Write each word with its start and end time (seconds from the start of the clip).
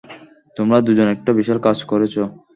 তোমরা 0.57 0.77
দুজন 0.87 1.07
একটা 1.15 1.31
বিশাল 1.39 1.57
কাজ 1.65 1.77
করেছ। 1.91 2.15